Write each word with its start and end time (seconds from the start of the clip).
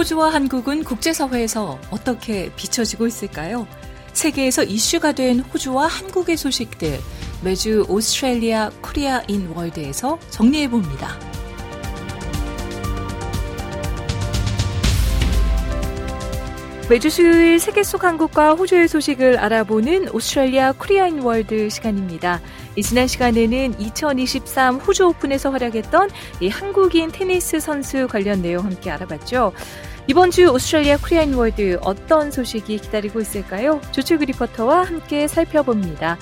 호주와 0.00 0.32
한국은 0.32 0.82
국제사회에서 0.82 1.78
어떻게 1.90 2.50
비춰지고 2.56 3.06
있을까요? 3.06 3.66
세계에서 4.14 4.62
이슈가 4.62 5.12
된 5.12 5.40
호주와 5.40 5.88
한국의 5.88 6.38
소식들 6.38 6.98
매주 7.44 7.84
Australia 7.86 8.70
Korea 8.80 9.22
in 9.28 9.52
World에서 9.54 10.18
정리해 10.30 10.70
봅니다. 10.70 11.18
매주 16.88 17.10
수요일 17.10 17.60
세계 17.60 17.82
속 17.82 18.02
한국과 18.02 18.54
호주의 18.54 18.88
소식을 18.88 19.36
알아보는 19.36 20.14
Australia 20.14 20.72
Korea 20.72 21.08
in 21.08 21.20
World 21.20 21.68
시간입니다. 21.68 22.40
지난 22.82 23.06
시간에는 23.06 23.78
2023 23.78 24.76
호주 24.76 25.08
오픈에서 25.08 25.50
활약했던 25.50 26.08
이 26.40 26.48
한국인 26.48 27.12
테니스 27.12 27.60
선수 27.60 28.08
관련 28.08 28.40
내용 28.40 28.64
함께 28.64 28.90
알아봤죠. 28.90 29.52
이번 30.06 30.30
주 30.30 30.48
Australia 30.50 30.96
Korea 30.98 31.24
in 31.24 31.34
World 31.34 31.78
어떤 31.82 32.30
소식이 32.30 32.78
기다리고 32.78 33.20
있을까요? 33.20 33.80
조철그 33.92 34.24
리포터와 34.24 34.84
함께 34.84 35.28
살펴봅니다. 35.28 36.18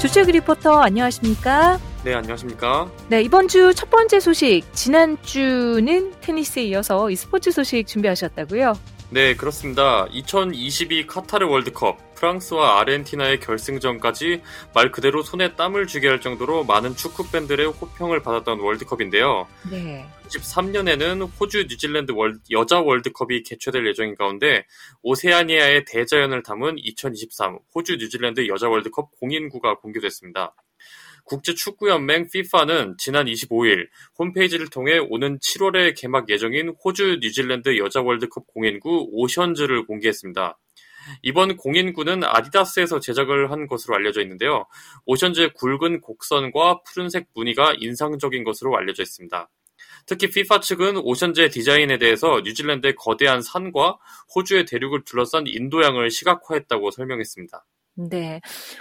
조철그 0.00 0.30
리포터 0.30 0.80
안녕하십니까? 0.80 1.78
네, 2.04 2.14
안녕하십니까? 2.14 2.90
네, 3.08 3.20
이번 3.22 3.46
주 3.46 3.74
첫 3.74 3.90
번째 3.90 4.20
소식, 4.20 4.62
지난주는 4.72 6.12
테니스에 6.20 6.62
이어서 6.64 7.10
이 7.10 7.16
스포츠 7.16 7.50
소식 7.50 7.86
준비하셨다고요? 7.86 8.72
네, 9.10 9.34
그렇습니다. 9.34 10.06
2022 10.10 11.06
카타르 11.06 11.46
월드컵 11.46 11.98
프랑스와 12.14 12.80
아르헨티나의 12.80 13.40
결승전까지 13.40 14.40
말 14.74 14.92
그대로 14.92 15.22
손에 15.22 15.56
땀을 15.56 15.86
쥐게 15.88 16.06
할 16.08 16.20
정도로 16.20 16.64
많은 16.64 16.94
축구 16.94 17.28
팬들의 17.30 17.66
호평을 17.66 18.22
받았던 18.22 18.60
월드컵인데요. 18.60 19.46
네. 19.70 20.06
23년에는 20.28 21.28
호주 21.40 21.66
뉴질랜드 21.68 22.12
월, 22.12 22.38
여자 22.50 22.80
월드컵이 22.80 23.42
개최될 23.42 23.86
예정인 23.88 24.14
가운데 24.14 24.64
오세아니아의 25.02 25.84
대자연을 25.86 26.42
담은 26.44 26.76
2023 26.78 27.58
호주 27.74 27.96
뉴질랜드 27.96 28.46
여자 28.48 28.68
월드컵 28.68 29.10
공인구가 29.18 29.76
공개됐습니다. 29.78 30.54
국제축구연맹 31.30 32.26
FIFA는 32.34 32.96
지난 32.98 33.26
25일 33.26 33.86
홈페이지를 34.18 34.68
통해 34.68 34.98
오는 34.98 35.38
7월에 35.38 35.94
개막 35.96 36.28
예정인 36.28 36.74
호주 36.84 37.18
뉴질랜드 37.22 37.78
여자 37.78 38.02
월드컵 38.02 38.48
공인구 38.48 39.10
오션즈를 39.12 39.86
공개했습니다. 39.86 40.58
이번 41.22 41.56
공인구는 41.56 42.24
아디다스에서 42.24 42.98
제작을 42.98 43.52
한 43.52 43.68
것으로 43.68 43.94
알려져 43.94 44.20
있는데요. 44.22 44.66
오션즈의 45.06 45.54
굵은 45.54 46.00
곡선과 46.00 46.82
푸른색 46.82 47.28
무늬가 47.34 47.74
인상적인 47.78 48.42
것으로 48.42 48.76
알려져 48.76 49.04
있습니다. 49.04 49.48
특히 50.06 50.26
FIFA 50.26 50.60
측은 50.62 50.96
오션즈의 50.98 51.50
디자인에 51.50 51.98
대해서 51.98 52.40
뉴질랜드의 52.44 52.96
거대한 52.96 53.40
산과 53.40 53.98
호주의 54.34 54.64
대륙을 54.66 55.04
둘러싼 55.04 55.44
인도양을 55.46 56.10
시각화했다고 56.10 56.90
설명했습니다. 56.90 57.64
네. 57.96 58.40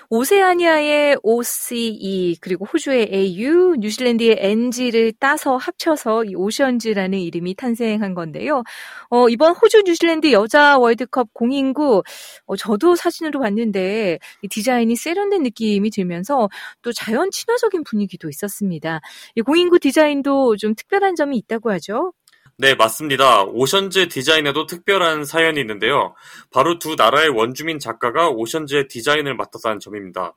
오세아니아의 0.09 1.17
OCE 1.23 2.37
그리고 2.39 2.65
호주의 2.65 3.09
AU, 3.11 3.75
뉴질랜드의 3.79 4.37
NG를 4.39 5.13
따서 5.19 5.57
합쳐서 5.57 6.25
이 6.25 6.35
오션즈라는 6.35 7.19
이름이 7.19 7.55
탄생한 7.55 8.13
건데요. 8.13 8.63
어, 9.09 9.27
이번 9.27 9.53
호주 9.55 9.83
뉴질랜드 9.85 10.31
여자 10.31 10.77
월드컵 10.77 11.33
공인구 11.33 12.03
어, 12.45 12.55
저도 12.55 12.95
사진으로 12.95 13.41
봤는데 13.41 14.19
이 14.41 14.47
디자인이 14.47 14.95
세련된 14.95 15.43
느낌이 15.43 15.89
들면서 15.89 16.47
또 16.81 16.93
자연 16.93 17.29
친화적인 17.31 17.83
분위기도 17.83 18.29
있었습니다. 18.29 19.01
이 19.35 19.41
공인구 19.41 19.79
디자인도 19.79 20.55
좀 20.57 20.75
특별한 20.75 21.15
점이 21.15 21.35
있다고 21.37 21.71
하죠. 21.71 22.13
네, 22.61 22.75
맞습니다. 22.75 23.43
오션즈 23.45 24.09
디자인에도 24.09 24.65
특별한 24.65 25.23
사연이 25.23 25.61
있는데요. 25.61 26.13
바로 26.51 26.77
두 26.77 26.95
나라의 26.95 27.29
원주민 27.29 27.79
작가가 27.79 28.27
오션즈의 28.27 28.89
디자인을 28.89 29.33
맡았다는 29.35 29.79
점입니다. 29.79 30.35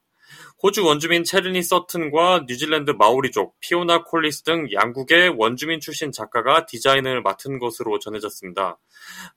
호주 0.62 0.84
원주민 0.84 1.24
체르니 1.24 1.60
서튼과 1.60 2.44
뉴질랜드 2.46 2.92
마오리족 2.92 3.58
피오나 3.58 4.04
콜리스 4.04 4.44
등 4.44 4.68
양국의 4.72 5.30
원주민 5.36 5.80
출신 5.80 6.12
작가가 6.12 6.66
디자인을 6.66 7.20
맡은 7.20 7.58
것으로 7.58 7.98
전해졌습니다. 7.98 8.78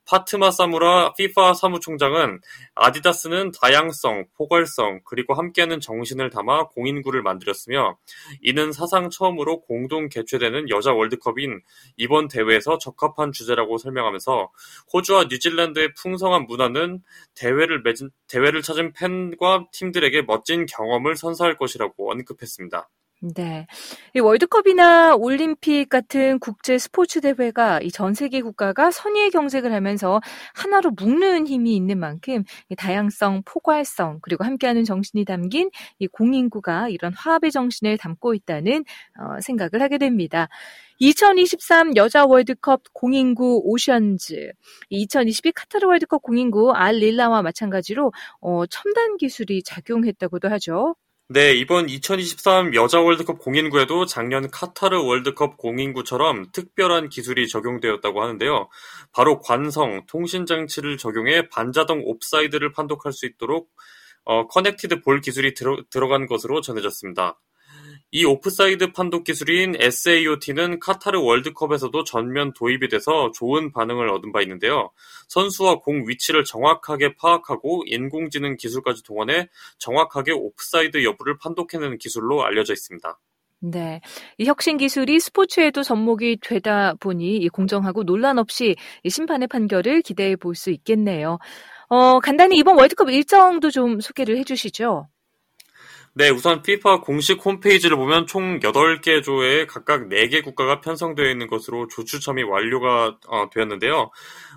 파트마 0.06 0.52
사무라 0.52 1.14
피파 1.14 1.56
사무총장은 1.56 2.42
아디다스는 2.76 3.54
다양성, 3.60 4.26
포괄성, 4.38 5.02
그리고 5.04 5.34
함께하는 5.34 5.80
정신을 5.80 6.30
담아 6.30 6.68
공인구를 6.68 7.24
만들었으며 7.24 7.98
이는 8.44 8.72
사상 8.72 9.10
처음으로 9.10 9.62
공동 9.62 10.10
개최되는 10.10 10.70
여자 10.70 10.94
월드컵인 10.94 11.60
이번 11.98 12.28
대회에서 12.28 12.78
적합한 12.78 13.32
주제라고 13.32 13.80
설명하면서 13.80 14.52
호주와 14.94 15.24
뉴질랜드의 15.32 15.96
풍성한 15.96 16.46
문화는 16.46 17.02
대회를 17.34 17.82
맺은, 17.82 18.12
대회를 18.28 18.62
찾은 18.62 18.94
팬과 18.94 19.70
팀들에게 19.72 20.22
멋진 20.22 20.68
경험을 20.68 21.15
선사할 21.16 21.58
것이라고 21.58 22.12
언급했습니다. 22.12 22.90
네. 23.34 23.66
이 24.14 24.20
월드컵이나 24.20 25.16
올림픽 25.16 25.88
같은 25.90 26.38
국제 26.40 26.78
스포츠 26.78 27.22
대회가 27.22 27.80
이 27.82 27.90
전 27.90 28.14
세계 28.14 28.42
국가가 28.42 28.92
선의의 28.92 29.32
경쟁을 29.32 29.74
하면서 29.74 30.20
하나로 30.54 30.92
묶는 30.92 31.48
힘이 31.48 31.76
있는 31.76 31.98
만큼 31.98 32.44
이 32.70 32.76
다양성, 32.76 33.42
포괄성, 33.46 34.20
그리고 34.22 34.44
함께하는 34.44 34.84
정신이 34.84 35.24
담긴 35.26 35.72
이 35.98 36.08
공인구가 36.08 36.90
이런 36.90 37.14
화합의 37.14 37.52
정신을 37.52 37.98
담고 37.98 38.34
있다는 38.36 38.84
어, 39.20 39.40
생각을 39.42 39.82
하게 39.82 39.98
됩니다. 39.98 40.50
2023 41.00 41.96
여자 41.96 42.26
월드컵 42.26 42.82
공인구 42.94 43.62
오션즈, 43.66 44.52
2022 44.90 45.52
카타르 45.54 45.88
월드컵 45.88 46.22
공인구 46.22 46.74
알 46.74 46.96
릴라와 46.98 47.42
마찬가지로 47.42 48.12
어, 48.42 48.66
첨단 48.68 49.18
기술이 49.18 49.64
작용했다고도 49.64 50.50
하죠. 50.52 50.96
네, 51.28 51.56
이번 51.56 51.90
2023 51.90 52.76
여자 52.76 53.02
월드컵 53.02 53.40
공인구에도 53.40 54.06
작년 54.06 54.48
카타르 54.52 55.02
월드컵 55.02 55.58
공인구처럼 55.58 56.52
특별한 56.52 57.10
기술이 57.10 57.48
적용되었다고 57.48 58.22
하는데요. 58.22 58.70
바로 59.12 59.40
관성, 59.40 60.06
통신 60.06 60.46
장치를 60.46 60.98
적용해 60.98 61.50
반자동 61.50 62.04
옵사이드를 62.06 62.74
판독할 62.74 63.12
수 63.12 63.26
있도록 63.26 63.72
어, 64.24 64.46
connected 64.48 65.02
ball 65.02 65.20
기술이 65.20 65.56
들어, 65.56 65.78
들어간 65.90 66.28
것으로 66.28 66.62
전해졌습니다. 66.62 67.40
이 68.12 68.24
오프사이드 68.24 68.94
판독 68.94 69.26
기술인 69.26 69.76
SAOT는 69.78 70.80
카타르 70.80 71.20
월드컵에서도 71.22 72.04
전면 72.06 72.54
도입이 72.54 72.88
돼서 72.88 73.32
좋은 73.34 73.72
반응을 73.72 74.10
얻은 74.10 74.32
바 74.32 74.42
있는데요. 74.42 74.92
선수와 75.28 75.80
공 75.80 76.08
위치를 76.08 76.46
정확하게 76.46 77.16
파악하고 77.16 77.84
인공지능 77.88 78.56
기술까지 78.58 79.04
동원해 79.04 79.50
정확하게 79.80 80.32
오프사이드 80.32 81.04
여부를 81.04 81.38
판독해내는 81.40 81.98
기술로 81.98 82.44
알려져 82.46 82.72
있습니다. 82.74 83.20
네. 83.60 84.00
이 84.38 84.46
혁신 84.46 84.78
기술이 84.78 85.20
스포츠에도 85.20 85.82
접목이 85.84 86.38
되다 86.42 86.94
보니 87.00 87.50
공정하고 87.50 88.04
논란 88.04 88.38
없이 88.38 88.76
심판의 89.10 89.48
판결을 89.48 90.02
기대해 90.04 90.36
볼 90.36 90.56
수 90.56 90.70
있겠네요. 90.72 91.40
어, 91.90 92.20
간단히 92.20 92.58
이번 92.58 92.78
월드컵 92.78 93.10
일정도 93.10 93.72
좀 93.72 94.00
소개를 94.00 94.38
해 94.38 94.44
주시죠. 94.44 95.08
네, 96.18 96.30
우선 96.30 96.60
FIFA 96.60 97.02
공식 97.02 97.46
홈페이지를 97.46 97.98
보면 97.98 98.26
총 98.26 98.62
8개 98.62 99.22
조에 99.22 99.66
각각 99.66 100.08
4개 100.08 100.42
국가가 100.42 100.80
편성되어 100.80 101.30
있는 101.30 101.48
것으로 101.48 101.88
조추첨이 101.88 102.44
완료가 102.44 103.18
어, 103.28 103.50
되었는데요. 103.52 104.12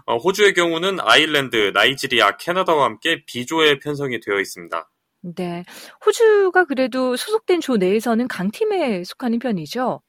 어, 0.06 0.16
호주의 0.19 0.55
경우는 0.55 0.99
아일랜드, 1.00 1.72
나이지리아, 1.75 2.37
캐나다와 2.37 2.84
함께 2.84 3.25
B조에 3.26 3.81
편성이 3.81 4.20
되어 4.20 4.38
있습니다. 4.38 4.88
네. 5.34 5.64
호주가 6.06 6.64
그래도 6.64 7.16
소속된 7.16 7.60
조 7.60 7.76
내에서는 7.76 8.28
강팀에 8.28 9.02
속하는 9.02 9.40
편이죠? 9.40 10.00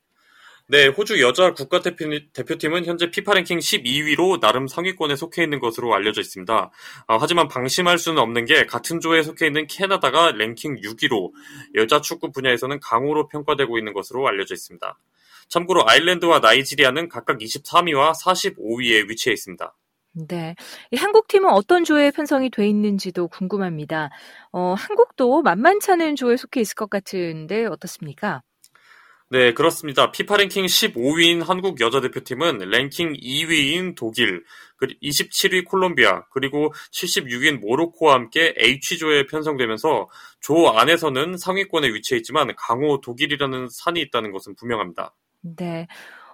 네, 0.72 0.86
호주 0.86 1.20
여자 1.20 1.52
국가대표, 1.52 2.06
팀은 2.60 2.86
현재 2.86 3.10
피파 3.10 3.34
랭킹 3.34 3.58
12위로 3.58 4.40
나름 4.40 4.68
상위권에 4.68 5.16
속해 5.16 5.42
있는 5.42 5.60
것으로 5.60 5.96
알려져 5.96 6.22
있습니다. 6.22 6.72
어, 7.08 7.18
하지만 7.20 7.48
방심할 7.48 7.98
수는 7.98 8.22
없는 8.22 8.46
게 8.46 8.68
같은 8.68 9.00
조에 9.00 9.24
속해 9.24 9.48
있는 9.48 9.66
캐나다가 9.66 10.32
랭킹 10.32 10.76
6위로 10.76 11.32
여자 11.74 12.02
축구 12.02 12.32
분야에서는 12.32 12.80
강호로 12.82 13.30
평가되고 13.30 13.80
있는 13.80 13.94
것으로 13.94 14.28
알려져 14.28 14.54
있습니다. 14.54 14.96
참고로 15.48 15.90
아일랜드와 15.90 16.38
나이지리아는 16.38 17.10
각각 17.10 17.40
23위와 17.40 18.14
45위에 18.24 19.10
위치해 19.10 19.34
있습니다. 19.34 19.76
네. 20.28 20.54
이 20.92 20.98
한국 20.98 21.28
팀은 21.28 21.50
어떤 21.50 21.84
조에 21.84 22.12
편성이 22.12 22.52
돼 22.52 22.68
있는지도 22.68 23.28
궁금합니다. 23.28 24.12
어, 24.52 24.76
한국도 24.78 25.42
만만찮은 25.42 26.16
조에 26.16 26.38
속해 26.38 26.62
있을 26.62 26.76
것 26.76 26.92
같은데 26.92 27.66
어떻습니까? 27.66 28.44
네, 29.32 29.54
그렇습니다. 29.54 30.12
피파 30.12 30.38
랭킹 30.38 30.66
15위인 30.66 31.46
한국 31.46 31.80
여자 31.82 32.02
대표팀은 32.02 32.58
랭킹 32.58 33.14
2위인 33.14 33.96
독일, 33.96 34.44
27위 35.04 35.66
콜롬비아, 35.66 36.24
그리고 36.32 36.74
76위인 36.92 37.60
모로코와 37.60 38.16
함께 38.16 38.56
H조에 38.58 39.28
편성되면서 39.28 40.10
조 40.40 40.70
안에서는 40.70 41.38
상위권에 41.38 41.90
위치해 41.90 42.18
있지만 42.18 42.56
강호 42.58 43.02
독일이라는 43.02 43.68
산이 43.70 44.02
있다는 44.02 44.32
것은 44.32 44.56
분명합니다. 44.56 45.14
네. 45.42 45.86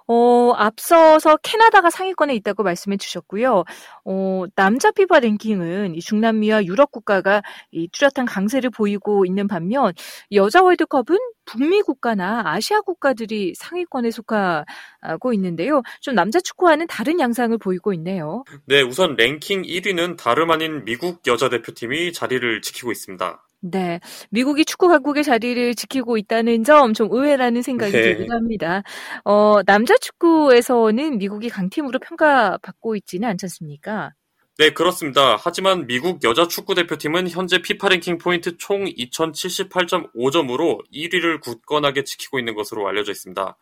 어, 0.08 0.54
앞서서 0.56 1.38
캐나다가 1.44 1.90
상위권에 1.90 2.34
있다고 2.36 2.64
말씀해 2.64 2.96
주셨고요. 2.96 3.66
어, 4.06 4.44
남자 4.56 4.92
피파 4.92 5.20
랭킹은 5.20 5.96
이 5.96 6.00
중남미와 6.00 6.64
유럽 6.66 6.92
국가가 6.92 7.42
이 7.72 7.90
뚜렷한 7.92 8.26
강세를 8.26 8.70
보이고 8.70 9.26
있는 9.26 9.48
반면 9.48 9.94
여자 10.32 10.62
월드컵은 10.62 11.18
북미 11.46 11.82
국가나 11.82 12.44
아시아 12.46 12.82
국가들이 12.82 13.54
상위권에 13.56 14.12
속하고 14.12 15.34
있는데요. 15.34 15.82
좀 16.02 16.16
남자 16.16 16.40
축구와는 16.40 16.88
다른 16.88 17.20
양상을 17.20 17.58
보이고 17.58 17.94
있네요. 17.94 18.44
네, 18.66 18.82
우선 18.82 19.16
랭킹 19.16 19.64
1위는 19.64 20.18
다름 20.18 20.52
아닌 20.52 20.84
미국 20.86 21.22
여자 21.28 21.50
대표팀이 21.50 22.14
자리를 22.14 22.62
지키고 22.62 22.92
있습니다. 22.92 23.42
네. 23.62 24.00
미국이 24.30 24.64
축구 24.64 24.88
강국의 24.90 25.24
자리를 25.24 25.74
지키고 25.76 26.18
있다는 26.18 26.64
점 26.64 26.94
좀 26.94 27.10
의외라는 27.12 27.62
생각이 27.64 27.92
네. 27.92 28.02
들기도 28.02 28.34
합니다. 28.34 28.84
어, 29.24 29.64
남자 29.66 29.96
축구에서는 29.98 31.18
미국이 31.18 31.50
강팀으로 31.50 32.00
평가받고 32.00 32.96
있지는 32.96 33.28
않지 33.30 33.46
않습니까? 33.48 34.12
네, 34.58 34.70
그렇습니다. 34.70 35.38
하지만 35.38 35.86
미국 35.86 36.24
여자 36.24 36.48
축구 36.48 36.76
대표팀은 36.76 37.30
현재 37.30 37.62
피파 37.62 37.90
랭킹 37.90 38.20
포인트 38.20 38.56
총 38.56 38.86
2078.5점으로 38.86 40.82
1위를 40.94 41.42
굳건하게 41.42 42.06
지키고 42.06 42.40
있는 42.40 42.56
것으로 42.56 42.88
알려져 42.88 43.12
있습니다. 43.12 43.58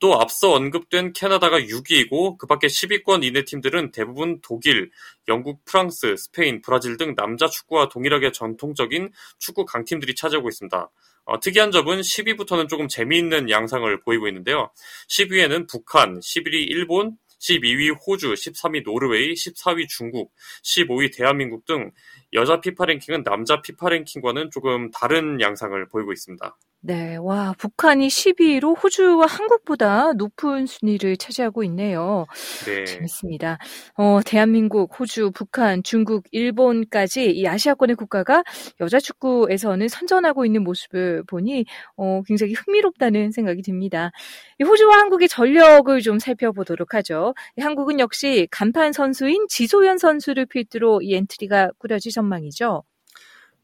또 0.00 0.20
앞서 0.20 0.50
언급된 0.50 1.12
캐나다가 1.12 1.60
6위이고 1.60 2.38
그 2.38 2.48
밖에 2.48 2.66
10위권 2.66 3.22
이내 3.22 3.44
팀들은 3.44 3.92
대부분 3.92 4.40
독일, 4.42 4.90
영국, 5.28 5.64
프랑스, 5.64 6.16
스페인, 6.18 6.60
브라질 6.60 6.96
등 6.96 7.14
남자 7.14 7.46
축구와 7.46 7.88
동일하게 7.88 8.32
전통적인 8.32 9.12
축구 9.38 9.64
강팀들이 9.64 10.16
차지하고 10.16 10.48
있습니다. 10.48 10.90
어, 11.24 11.38
특이한 11.38 11.70
점은 11.70 12.00
10위부터는 12.00 12.68
조금 12.68 12.88
재미있는 12.88 13.48
양상을 13.48 14.00
보이고 14.00 14.26
있는데요. 14.26 14.72
10위에는 15.08 15.68
북한, 15.68 16.18
11위 16.18 16.68
일본, 16.68 17.16
12위 17.42 17.94
호주, 18.06 18.32
13위 18.34 18.84
노르웨이, 18.84 19.34
14위 19.34 19.88
중국, 19.88 20.32
15위 20.62 21.14
대한민국 21.16 21.66
등 21.66 21.90
여자 22.32 22.60
피파 22.60 22.86
랭킹은 22.86 23.24
남자 23.24 23.60
피파 23.60 23.90
랭킹과는 23.90 24.50
조금 24.50 24.90
다른 24.90 25.40
양상을 25.40 25.88
보이고 25.88 26.12
있습니다. 26.12 26.56
네, 26.84 27.14
와, 27.14 27.54
북한이 27.58 28.08
12위로 28.08 28.76
호주와 28.82 29.26
한국보다 29.26 30.14
높은 30.14 30.66
순위를 30.66 31.16
차지하고 31.16 31.62
있네요. 31.62 32.26
네. 32.66 32.84
재밌습니다. 32.84 33.58
어, 33.94 34.18
대한민국, 34.26 34.98
호주, 34.98 35.30
북한, 35.30 35.84
중국, 35.84 36.24
일본까지 36.32 37.30
이 37.30 37.46
아시아권의 37.46 37.94
국가가 37.94 38.42
여자 38.80 38.98
축구에서는 38.98 39.86
선전하고 39.86 40.44
있는 40.44 40.64
모습을 40.64 41.22
보니 41.28 41.66
어, 41.96 42.22
굉장히 42.26 42.54
흥미롭다는 42.54 43.30
생각이 43.30 43.62
듭니다. 43.62 44.10
이 44.58 44.64
호주와 44.64 44.98
한국의 44.98 45.28
전력을 45.28 46.00
좀 46.00 46.18
살펴보도록 46.18 46.94
하죠. 46.94 47.32
한국은 47.60 48.00
역시 48.00 48.48
간판 48.50 48.92
선수인 48.92 49.46
지소연 49.48 49.98
선수를 49.98 50.46
필두로 50.46 51.02
이 51.02 51.14
엔트리가 51.14 51.70
꾸려질 51.78 52.10
전망이죠. 52.10 52.82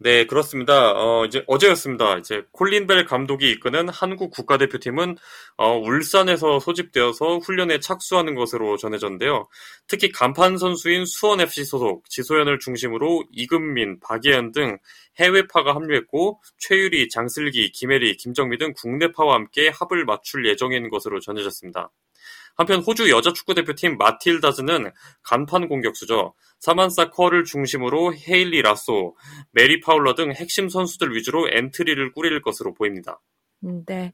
네, 0.01 0.27
그렇습니다. 0.27 0.93
어, 0.93 1.25
이제 1.25 1.43
어제였습니다. 1.49 2.19
이제 2.19 2.45
콜린 2.53 2.87
벨 2.87 3.05
감독이 3.05 3.51
이끄는 3.51 3.89
한국 3.89 4.31
국가대표팀은 4.31 5.17
어, 5.57 5.77
울산에서 5.77 6.61
소집되어서 6.61 7.39
훈련에 7.39 7.81
착수하는 7.81 8.37
것으로 8.37 8.77
전해졌는데요. 8.77 9.49
특히 9.89 10.13
간판 10.13 10.57
선수인 10.57 11.05
수원 11.05 11.41
FC 11.41 11.65
소속 11.65 12.09
지소연을 12.09 12.61
중심으로 12.61 13.25
이금민, 13.33 13.99
박예은 13.99 14.53
등 14.53 14.79
해외파가 15.19 15.75
합류했고 15.75 16.41
최유리, 16.59 17.09
장슬기, 17.09 17.73
김혜리, 17.73 18.17
김정미 18.19 18.57
등 18.59 18.75
국내파와 18.77 19.35
함께 19.35 19.69
합을 19.69 20.05
맞출 20.05 20.47
예정인 20.47 20.91
것으로 20.91 21.19
전해졌습니다. 21.19 21.91
한편 22.59 22.81
호주 22.81 23.09
여자 23.09 23.33
축구대표팀 23.33 23.99
마틸다즈는 23.99 24.91
간판 25.23 25.69
공격수죠. 25.69 26.35
사만사 26.59 27.11
커를 27.11 27.45
중심으로 27.45 28.15
헤일리 28.15 28.63
라소, 28.63 29.17
메리 29.53 29.81
파울러 29.81 30.17
등 30.17 30.33
핵심 30.33 30.69
선수들 30.69 31.15
위주로 31.15 31.49
엔트리를 31.49 32.13
꾸릴 32.13 32.43
것으로 32.43 32.75
보입니다. 32.75 33.21
음, 33.65 33.85
네. 33.87 34.13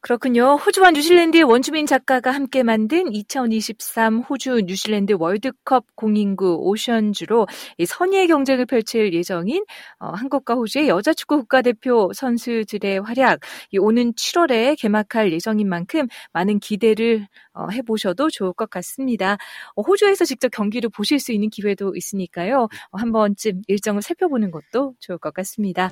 그렇군요. 0.00 0.54
호주와 0.54 0.92
뉴질랜드의 0.92 1.42
원주민 1.42 1.84
작가가 1.84 2.30
함께 2.30 2.62
만든 2.62 3.12
2023 3.12 4.20
호주 4.20 4.62
뉴질랜드 4.66 5.14
월드컵 5.18 5.84
공인구 5.96 6.58
오션주로 6.60 7.48
선의의 7.84 8.28
경쟁을 8.28 8.66
펼칠 8.66 9.12
예정인 9.12 9.64
어, 9.98 10.10
한국과 10.10 10.54
호주의 10.54 10.88
여자 10.88 11.12
축구 11.12 11.38
국가대표 11.38 12.12
선수들의 12.14 13.00
활약 13.00 13.40
오는 13.80 14.12
7월에 14.12 14.80
개막할 14.80 15.32
예정인 15.32 15.68
만큼 15.68 16.06
많은 16.32 16.60
기대를 16.60 17.26
어, 17.52 17.68
해보셔도 17.70 18.30
좋을 18.30 18.52
것 18.52 18.70
같습니다. 18.70 19.38
어, 19.74 19.82
호주에서 19.82 20.24
직접 20.24 20.50
경기를 20.50 20.88
보실 20.88 21.18
수 21.18 21.32
있는 21.32 21.50
기회도 21.50 21.96
있으니까요. 21.96 22.68
한 22.92 23.10
번쯤 23.10 23.62
일정을 23.66 24.02
살펴보는 24.02 24.52
것도 24.52 24.94
좋을 25.00 25.18
것 25.18 25.34
같습니다. 25.34 25.90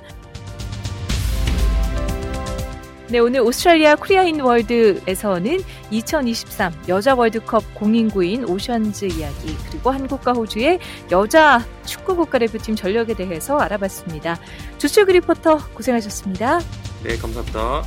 네, 3.13 3.19
오늘 3.19 3.41
Australia 3.41 3.95
Korea 3.95 4.28
in 4.28 4.41
World에서는 4.41 5.59
2023 5.91 6.73
여자 6.87 7.13
월드컵 7.13 7.63
공인구인 7.75 8.43
오션즈 8.45 9.05
이야기 9.05 9.55
그리고 9.69 9.91
한국과 9.91 10.31
호주의 10.31 10.79
여자 11.11 11.63
축구 11.85 12.15
국가대표팀 12.15 12.75
전력에 12.75 13.13
대해서 13.13 13.59
알아봤습니다. 13.59 14.39
주철 14.79 15.05
리포터 15.05 15.59
고생하셨습니다. 15.75 16.59
네, 17.03 17.15
감사합니다. 17.17 17.83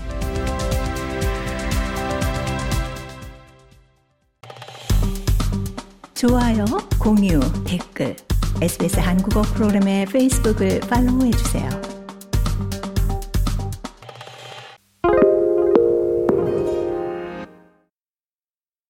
좋아요, 6.14 6.64
공유, 7.00 7.40
댓글 7.64 8.14
SBS 8.62 9.00
한국어 9.00 9.42
프로그램의 9.42 10.06
페이스북을 10.06 10.82
팔로우해 10.88 11.32
주세요. 11.32 11.95